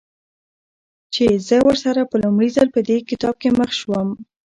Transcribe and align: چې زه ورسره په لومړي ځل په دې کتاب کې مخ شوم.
چې 1.13 1.25
زه 1.47 1.57
ورسره 1.67 2.01
په 2.09 2.15
لومړي 2.23 2.49
ځل 2.55 2.67
په 2.75 2.79
دې 2.87 2.97
کتاب 3.09 3.35
کې 3.41 3.49
مخ 3.59 3.69
شوم. 3.79 4.09